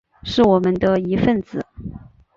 [0.23, 1.63] 是我们的一分子